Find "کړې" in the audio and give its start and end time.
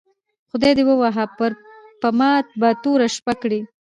3.41-3.59